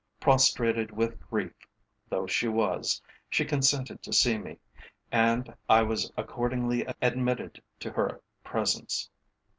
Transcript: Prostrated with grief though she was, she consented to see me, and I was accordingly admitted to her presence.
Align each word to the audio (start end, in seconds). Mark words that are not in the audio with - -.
Prostrated 0.19 0.89
with 0.89 1.19
grief 1.29 1.53
though 2.09 2.25
she 2.25 2.47
was, 2.47 2.99
she 3.29 3.45
consented 3.45 4.01
to 4.01 4.11
see 4.11 4.35
me, 4.39 4.57
and 5.11 5.55
I 5.69 5.83
was 5.83 6.11
accordingly 6.17 6.87
admitted 7.03 7.61
to 7.81 7.91
her 7.91 8.21
presence. 8.43 9.11